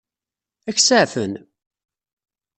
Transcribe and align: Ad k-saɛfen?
Ad 0.69 0.75
k-saɛfen? 0.77 1.33